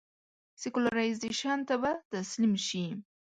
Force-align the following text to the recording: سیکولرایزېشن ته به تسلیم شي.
سیکولرایزېشن 0.61 1.59
ته 1.67 1.75
به 1.81 1.91
تسلیم 2.11 2.53
شي. 2.67 2.85